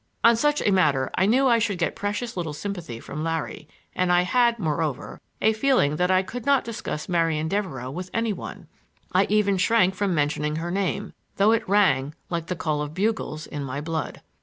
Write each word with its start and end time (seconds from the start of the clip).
On 0.23 0.35
such 0.35 0.63
a 0.63 0.71
matter 0.71 1.11
I 1.13 1.27
knew 1.27 1.45
I 1.47 1.59
should 1.59 1.77
get 1.77 1.95
precious 1.95 2.35
little 2.35 2.53
sympathy 2.53 2.99
from 2.99 3.23
Larry, 3.23 3.67
and 3.93 4.11
I 4.11 4.23
had, 4.23 4.57
moreover, 4.57 5.21
a 5.39 5.53
feeling 5.53 5.97
that 5.97 6.09
I 6.09 6.23
could 6.23 6.43
not 6.43 6.63
discuss 6.63 7.07
Marian 7.07 7.47
Devereux 7.47 7.91
with 7.91 8.09
any 8.11 8.33
one; 8.33 8.65
I 9.11 9.27
even 9.29 9.57
shrank 9.57 9.93
from 9.93 10.15
mentioning 10.15 10.55
her 10.55 10.71
name, 10.71 11.13
though 11.35 11.51
it 11.51 11.69
rang 11.69 12.15
like 12.31 12.47
the 12.47 12.55
call 12.55 12.81
of 12.81 12.95
bugles 12.95 13.45
in 13.45 13.63
my 13.63 13.79
blood. 13.79 14.21